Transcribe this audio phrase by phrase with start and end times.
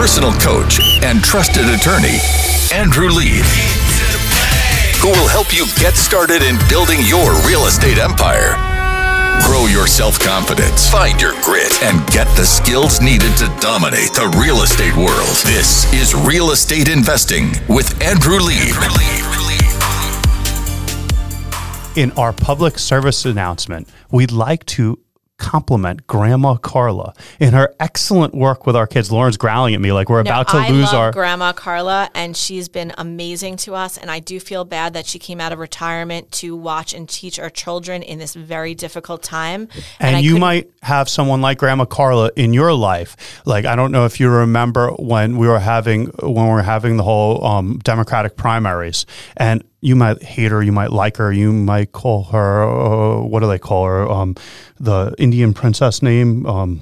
[0.00, 2.16] personal coach and trusted attorney,
[2.72, 3.44] Andrew Lieb,
[4.96, 8.56] who will help you get started in building your real estate empire.
[9.44, 14.34] Grow your self confidence, find your grit, and get the skills needed to dominate the
[14.40, 15.36] real estate world.
[15.44, 18.72] This is Real Estate Investing with Andrew Lieb.
[21.98, 24.98] In our public service announcement, we'd like to
[25.40, 29.10] compliment Grandma Carla in her excellent work with our kids.
[29.10, 31.10] Lauren's growling at me like we're No, about to I lose love our.
[31.12, 33.96] grandma Carla, and she's been amazing to us.
[33.98, 37.38] And I do feel bad that she came out of retirement to watch and teach
[37.40, 39.68] our children in this very difficult time.
[39.98, 43.16] and I you couldn't- might have someone like Grandma Carla in your life.
[43.46, 46.98] Like I don't know if you remember when we were having when we were having
[46.98, 51.52] the whole um, Democratic primaries, and you might hate her, you might like her, you
[51.52, 54.08] might call her uh, what do they call her?
[54.08, 54.36] Um,
[54.78, 56.46] the Indian princess name.
[56.46, 56.80] Um,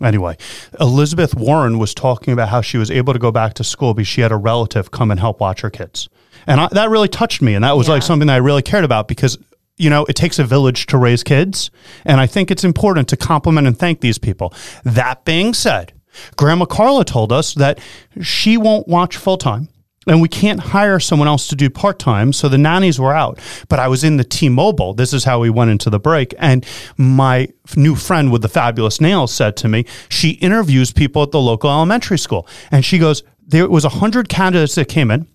[0.00, 0.36] Anyway,
[0.78, 4.06] Elizabeth Warren was talking about how she was able to go back to school because
[4.06, 6.08] she had a relative come and help watch her kids.
[6.46, 7.54] And I, that really touched me.
[7.54, 9.38] And that was like something that I really cared about because,
[9.76, 11.70] you know, it takes a village to raise kids.
[12.04, 14.54] And I think it's important to compliment and thank these people.
[14.84, 15.92] That being said,
[16.36, 17.80] Grandma Carla told us that
[18.22, 19.68] she won't watch full time
[20.08, 22.32] and we can't hire someone else to do part time.
[22.32, 23.38] So the nannies were out.
[23.68, 24.94] But I was in the T Mobile.
[24.94, 26.34] This is how we went into the break.
[26.38, 31.30] And my new friend with the fabulous nails said to me, she interviews people at
[31.30, 32.46] the local elementary school.
[32.70, 35.26] And she goes, there was 100 candidates that came in.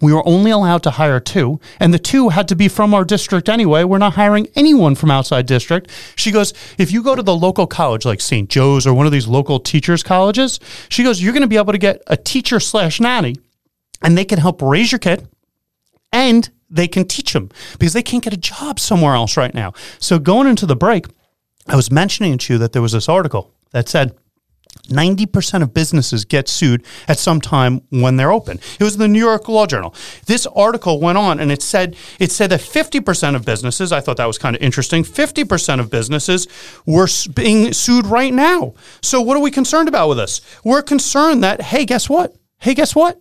[0.00, 3.04] We were only allowed to hire two, and the two had to be from our
[3.04, 3.84] district anyway.
[3.84, 5.90] We're not hiring anyone from outside district.
[6.16, 8.50] She goes, if you go to the local college like St.
[8.50, 10.58] Joe's or one of these local teachers' colleges,
[10.88, 13.36] she goes, you're going to be able to get a teacher slash nanny,
[14.04, 15.26] and they can help raise your kid,
[16.12, 19.72] and they can teach them because they can't get a job somewhere else right now.
[19.98, 21.06] So going into the break,
[21.66, 24.14] I was mentioning to you that there was this article that said
[24.88, 28.58] 90% of businesses get sued at some time when they're open.
[28.78, 29.94] It was the New York Law Journal.
[30.26, 34.18] This article went on and it said it said that 50% of businesses, I thought
[34.18, 36.46] that was kind of interesting, 50% of businesses
[36.84, 38.74] were being sued right now.
[39.00, 40.40] So what are we concerned about with this?
[40.64, 42.36] We're concerned that hey, guess what?
[42.58, 43.20] Hey, guess what?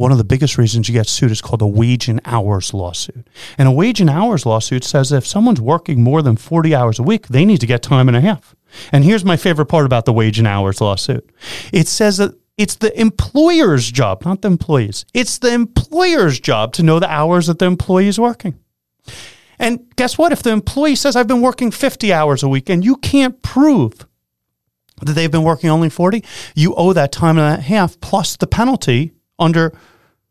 [0.00, 3.28] One of the biggest reasons you get sued is called a wage and hours lawsuit.
[3.58, 7.02] And a wage and hours lawsuit says if someone's working more than 40 hours a
[7.02, 8.56] week, they need to get time and a half.
[8.92, 11.28] And here's my favorite part about the wage and hours lawsuit
[11.70, 15.04] it says that it's the employer's job, not the employees.
[15.12, 18.58] It's the employer's job to know the hours that the employee is working.
[19.58, 20.32] And guess what?
[20.32, 24.06] If the employee says, I've been working 50 hours a week and you can't prove
[25.02, 26.24] that they've been working only 40,
[26.54, 29.72] you owe that time and a half plus the penalty under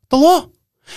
[0.09, 0.50] the law.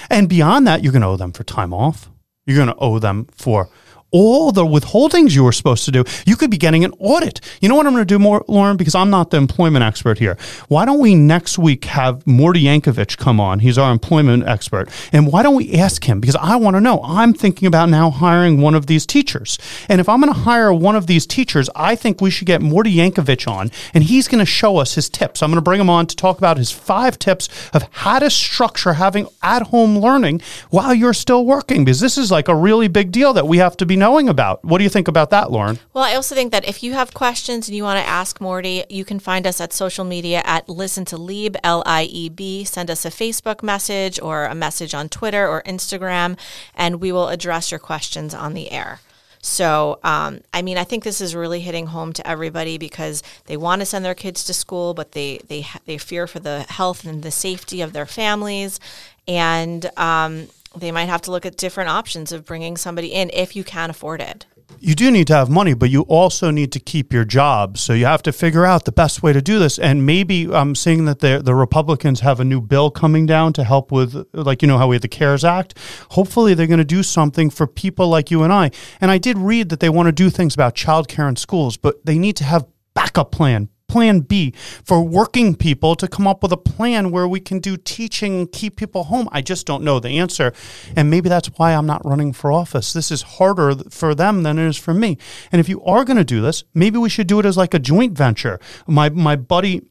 [0.08, 2.10] And beyond that, you're going to owe them for time off.
[2.46, 3.68] You're going to owe them for
[4.12, 6.04] all the withholdings you were supposed to do.
[6.26, 7.40] You could be getting an audit.
[7.60, 10.18] You know what I'm going to do more, Lauren, because I'm not the employment expert
[10.18, 10.36] here.
[10.68, 13.58] Why don't we next week have Morty Yankovic come on?
[13.58, 14.90] He's our employment expert.
[15.12, 16.20] And why don't we ask him?
[16.20, 17.00] Because I want to know.
[17.02, 19.58] I'm thinking about now hiring one of these teachers.
[19.88, 22.60] And if I'm going to hire one of these teachers, I think we should get
[22.60, 25.42] Morty Yankovic on, and he's going to show us his tips.
[25.42, 28.30] I'm going to bring him on to talk about his five tips of how to
[28.30, 32.88] structure having at home learning while you're still working, because this is like a really
[32.88, 34.64] big deal that we have to be knowing about.
[34.64, 35.78] What do you think about that, Lauren?
[35.94, 38.84] Well, I also think that if you have questions and you want to ask Morty,
[38.88, 42.64] you can find us at social media at Listen to Lieb, L I E B.
[42.64, 46.36] Send us a Facebook message or a message on Twitter or Instagram,
[46.74, 48.98] and we will address your questions on the air.
[49.40, 53.56] So, um, I mean, I think this is really hitting home to everybody because they
[53.56, 57.04] want to send their kids to school, but they they they fear for the health
[57.04, 58.80] and the safety of their families,
[59.28, 63.54] and um, they might have to look at different options of bringing somebody in if
[63.56, 64.46] you can't afford it.
[64.80, 67.76] you do need to have money, but you also need to keep your job.
[67.78, 69.78] So you have to figure out the best way to do this.
[69.78, 73.64] And maybe I'm seeing that the the Republicans have a new bill coming down to
[73.64, 75.78] help with, like you know how we had the CARES Act.
[76.10, 78.70] Hopefully, they're going to do something for people like you and I.
[79.00, 82.04] And I did read that they want to do things about childcare in schools, but
[82.06, 83.68] they need to have backup plan.
[83.92, 84.54] Plan B
[84.84, 88.50] for working people to come up with a plan where we can do teaching and
[88.50, 89.28] keep people home.
[89.32, 90.54] I just don't know the answer.
[90.96, 92.94] And maybe that's why I'm not running for office.
[92.94, 95.18] This is harder for them than it is for me.
[95.52, 97.74] And if you are going to do this, maybe we should do it as like
[97.74, 98.58] a joint venture.
[98.86, 99.82] My, my buddy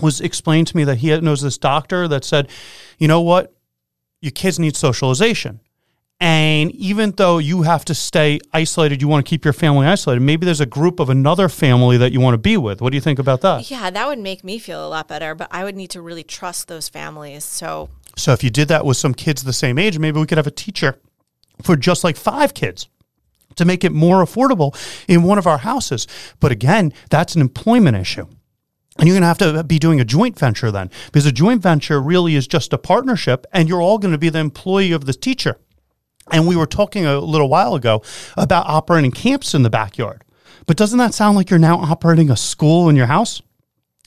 [0.00, 2.50] was explained to me that he knows this doctor that said,
[2.98, 3.54] you know what?
[4.20, 5.60] Your kids need socialization.
[6.18, 10.20] And even though you have to stay isolated, you want to keep your family isolated.
[10.20, 12.80] Maybe there's a group of another family that you want to be with.
[12.80, 13.70] What do you think about that?
[13.70, 16.24] Yeah, that would make me feel a lot better, but I would need to really
[16.24, 17.44] trust those families.
[17.44, 20.38] So, So if you did that with some kids the same age, maybe we could
[20.38, 20.98] have a teacher
[21.62, 22.88] for just like five kids
[23.56, 24.74] to make it more affordable
[25.06, 26.06] in one of our houses.
[26.40, 28.26] But again, that's an employment issue.
[28.98, 31.60] And you're going to have to be doing a joint venture then, because a joint
[31.60, 35.04] venture really is just a partnership, and you're all going to be the employee of
[35.04, 35.58] the teacher.
[36.30, 38.02] And we were talking a little while ago
[38.36, 40.24] about operating camps in the backyard.
[40.66, 43.42] But doesn't that sound like you're now operating a school in your house?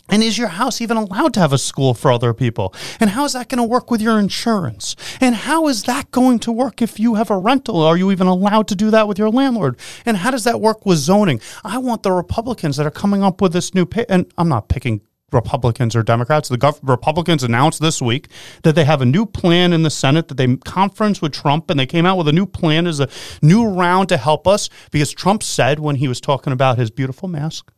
[0.10, 2.74] And is your house even allowed to have a school for other people?
[3.00, 4.96] And how is that going to work with your insurance?
[5.22, 7.80] And how is that going to work if you have a rental?
[7.82, 9.78] Are you even allowed to do that with your landlord?
[10.06, 11.40] And how does that work with zoning?
[11.64, 15.02] I want the Republicans that are coming up with this new, and I'm not picking
[15.32, 16.50] Republicans or Democrats.
[16.50, 18.28] The gov- Republicans announced this week
[18.64, 21.80] that they have a new plan in the Senate that they conference with Trump and
[21.80, 23.10] they came out with a new plan as a
[23.42, 27.28] new round to help us because Trump said when he was talking about his beautiful
[27.28, 27.72] mask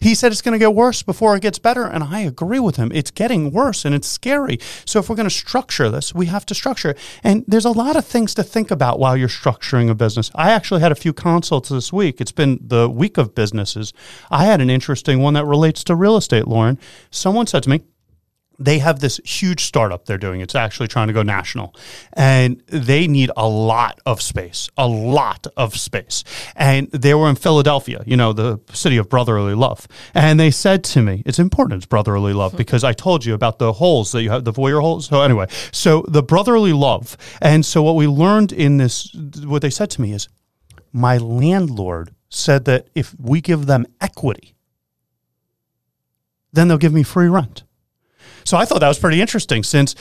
[0.00, 1.84] he said it's going to get worse before it gets better.
[1.84, 2.90] And I agree with him.
[2.92, 4.58] It's getting worse and it's scary.
[4.84, 6.98] So if we're going to structure this, we have to structure it.
[7.22, 10.30] And there's a lot of things to think about while you're structuring a business.
[10.34, 12.20] I actually had a few consults this week.
[12.20, 13.92] It's been the week of businesses.
[14.30, 16.78] I had an interesting one that relates to real estate, Lauren.
[17.10, 17.82] Someone said to me,
[18.60, 20.42] they have this huge startup they're doing.
[20.42, 21.74] It's actually trying to go national.
[22.12, 26.22] And they need a lot of space, a lot of space.
[26.54, 29.88] And they were in Philadelphia, you know, the city of brotherly love.
[30.14, 32.58] And they said to me, it's important, it's brotherly love, hmm.
[32.58, 35.06] because I told you about the holes that you have, the voyeur holes.
[35.06, 37.16] So, anyway, so the brotherly love.
[37.40, 40.28] And so, what we learned in this, what they said to me is,
[40.92, 44.54] my landlord said that if we give them equity,
[46.52, 47.62] then they'll give me free rent.
[48.44, 49.94] So I thought that was pretty interesting since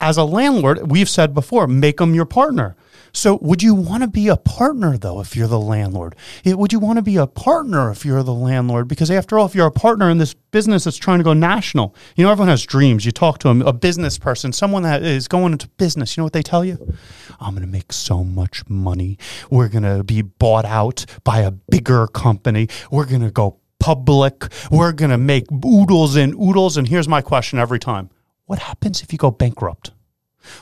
[0.00, 2.76] as a landlord, we've said before, make them your partner.
[3.12, 6.14] So would you want to be a partner though if you're the landlord?
[6.44, 8.88] It, would you want to be a partner if you're the landlord?
[8.88, 11.94] Because after all, if you're a partner in this business that's trying to go national,
[12.14, 13.06] you know, everyone has dreams.
[13.06, 16.26] You talk to them, a business person, someone that is going into business, you know
[16.26, 16.94] what they tell you?
[17.40, 19.18] I'm going to make so much money.
[19.50, 22.68] We're going to be bought out by a bigger company.
[22.90, 24.46] We're going to go public.
[24.68, 26.76] We're going to make oodles and oodles.
[26.76, 28.10] And here's my question every time
[28.46, 29.92] What happens if you go bankrupt?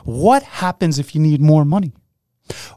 [0.04, 1.92] What happens if you need more money?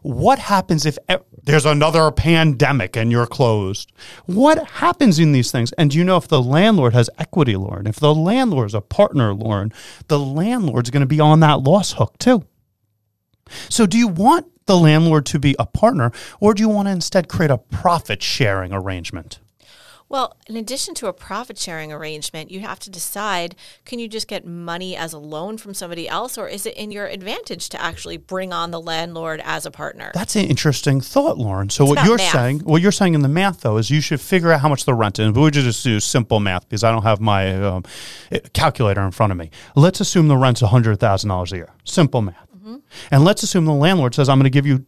[0.02, 3.92] What happens if e- there's another pandemic and you're closed?
[4.26, 5.74] What happens in these things?
[5.74, 7.86] And do you know if the landlord has equity, Lauren?
[7.86, 9.74] If the landlord is a partner, Lauren,
[10.08, 12.46] the landlord's going to be on that loss hook too.
[13.70, 16.92] So, do you want the landlord to be a partner, or do you want to
[16.92, 19.40] instead create a profit sharing arrangement?
[20.10, 24.28] Well, in addition to a profit sharing arrangement, you have to decide can you just
[24.28, 27.82] get money as a loan from somebody else, or is it in your advantage to
[27.82, 30.12] actually bring on the landlord as a partner?
[30.14, 31.70] That's an interesting thought, Lauren.
[31.70, 32.32] So, It's what you're math.
[32.32, 34.86] saying, what you're saying in the math, though, is you should figure out how much
[34.86, 35.32] the rent is.
[35.32, 37.84] But we just do simple math because I don't have my um,
[38.32, 39.52] eh, calculator in front of me.
[39.76, 41.70] Let's assume the rent's $100,000 a year.
[41.84, 42.48] Simple math.
[42.56, 42.76] Mm-hmm.
[43.12, 44.86] And let's assume the landlord says, I'm going to give you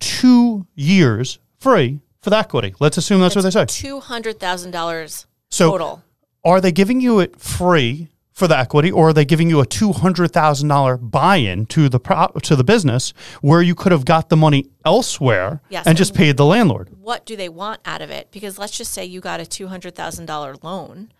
[0.00, 2.74] two years free for the equity.
[2.80, 3.66] Let's assume that's, what they say.
[3.66, 6.02] Two hundred thousand dollars So- total.
[6.44, 9.66] Are they giving you it free for the equity, or are they giving you a
[9.66, 13.12] two hundred thousand dollar buy-in to the pro- to the business
[13.42, 16.90] where you could have got the money elsewhere Yes, and just and- paid the landlord?
[17.00, 18.32] What do they want out of it?
[18.32, 21.12] Because let's just say you got a two hundred thousand dollar loan.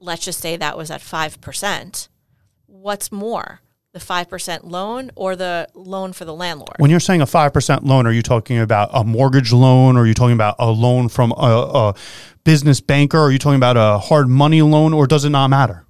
[0.00, 2.08] Let's just say that was at five percent.
[2.66, 3.60] What's more,
[3.92, 6.76] the five percent loan or the loan for the landlord?
[6.78, 9.96] When you're saying a five percent loan, are you talking about a mortgage loan?
[9.96, 11.94] Or are you talking about a loan from a, a
[12.44, 13.18] business banker?
[13.18, 15.84] Are you talking about a hard money loan, or does it not matter?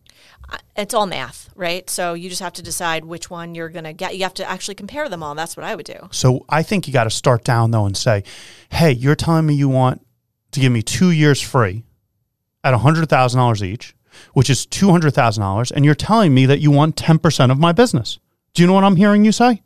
[0.77, 1.89] it's all math, right?
[1.89, 4.17] So you just have to decide which one you're going to get.
[4.17, 5.35] You have to actually compare them all.
[5.35, 6.09] That's what I would do.
[6.11, 8.25] So I think you got to start down though and say,
[8.71, 10.05] "Hey, you're telling me you want
[10.53, 11.85] to give me two years free
[12.65, 13.95] at hundred thousand dollars each,
[14.33, 17.53] which is two hundred thousand dollars, and you're telling me that you want ten percent
[17.53, 18.19] of my business."
[18.55, 19.63] Do you know what I'm hearing you say?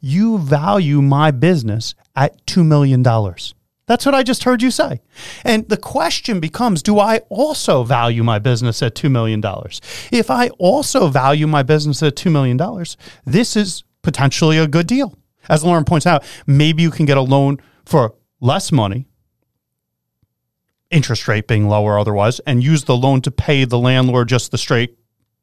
[0.00, 3.54] You value my business at two million dollars.
[3.86, 5.00] That's what I just heard you say.
[5.44, 9.42] And the question becomes Do I also value my business at $2 million?
[10.10, 12.58] If I also value my business at $2 million,
[13.26, 15.18] this is potentially a good deal.
[15.48, 19.08] As Lauren points out, maybe you can get a loan for less money,
[20.92, 24.58] interest rate being lower otherwise, and use the loan to pay the landlord just the
[24.58, 24.96] straight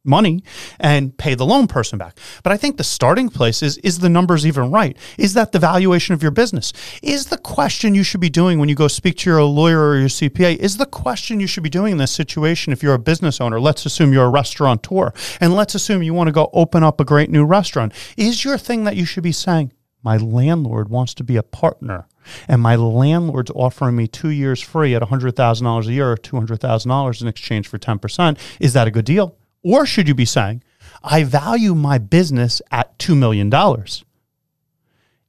[0.05, 0.43] money
[0.79, 2.17] and pay the loan person back.
[2.43, 4.97] But I think the starting place is is the numbers even right?
[5.17, 6.73] Is that the valuation of your business?
[7.01, 9.97] Is the question you should be doing when you go speak to your lawyer or
[9.97, 12.99] your CPA is the question you should be doing in this situation if you're a
[12.99, 13.59] business owner?
[13.59, 17.05] Let's assume you're a restaurateur and let's assume you want to go open up a
[17.05, 17.93] great new restaurant.
[18.17, 22.07] Is your thing that you should be saying, my landlord wants to be a partner
[22.47, 27.27] and my landlord's offering me two years free at $100,000 a year or $200,000 in
[27.27, 28.37] exchange for 10%.
[28.59, 29.35] Is that a good deal?
[29.63, 30.63] Or should you be saying,
[31.03, 33.51] I value my business at $2 million?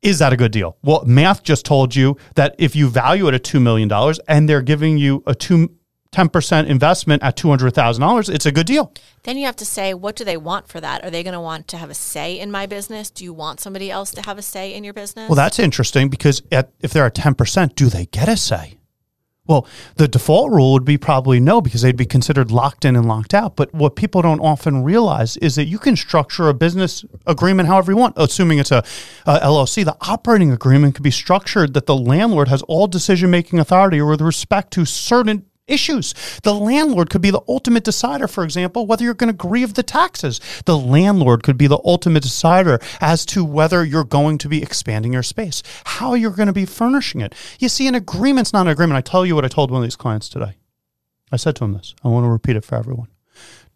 [0.02, 0.76] Is that a good deal?
[0.82, 3.90] Well, math just told you that if you value it at $2 million
[4.26, 5.76] and they're giving you a two,
[6.12, 8.92] 10% investment at $200,000, it's a good deal.
[9.22, 11.04] Then you have to say, what do they want for that?
[11.04, 13.10] Are they going to want to have a say in my business?
[13.10, 15.28] Do you want somebody else to have a say in your business?
[15.28, 18.78] Well, that's interesting because at, if they're at 10%, do they get a say?
[19.46, 23.06] Well, the default rule would be probably no because they'd be considered locked in and
[23.06, 23.56] locked out.
[23.56, 27.90] But what people don't often realize is that you can structure a business agreement however
[27.90, 28.84] you want, assuming it's a,
[29.26, 29.84] a LLC.
[29.84, 34.20] The operating agreement could be structured that the landlord has all decision making authority with
[34.20, 36.14] respect to certain issues.
[36.42, 39.82] The landlord could be the ultimate decider, for example, whether you're going to grieve the
[39.82, 40.40] taxes.
[40.64, 45.12] The landlord could be the ultimate decider as to whether you're going to be expanding
[45.12, 47.34] your space, how you're going to be furnishing it.
[47.58, 48.98] You see, an agreement's not an agreement.
[48.98, 50.56] I tell you what I told one of these clients today.
[51.32, 51.94] I said to him this.
[52.02, 53.08] I want to repeat it for everyone.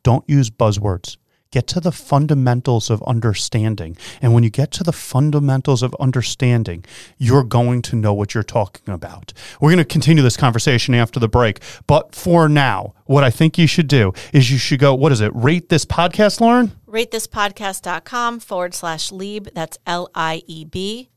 [0.03, 1.17] Don't use buzzwords.
[1.55, 3.97] Get to the fundamentals of understanding.
[4.21, 6.85] And when you get to the fundamentals of understanding,
[7.17, 9.33] you're going to know what you're talking about.
[9.61, 11.61] We're going to continue this conversation after the break.
[11.87, 15.21] But for now, what I think you should do is you should go, what is
[15.21, 15.31] it?
[15.33, 16.73] Rate this podcast, Lauren?
[16.89, 19.47] Ratethispodcast.com forward slash Lieb.
[19.55, 21.09] That's L I E B.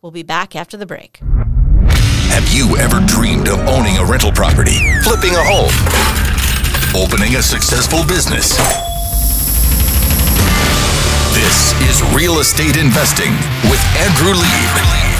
[0.00, 1.18] We'll be back after the break.
[2.30, 5.74] Have you ever dreamed of owning a rental property, flipping a home,
[6.94, 8.91] opening a successful business?
[11.42, 13.32] This is Real Estate Investing
[13.68, 15.11] with Andrew Lieb.